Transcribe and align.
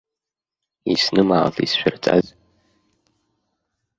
Иснымаалт 0.91 1.57
исшәырҵаз. 1.65 2.25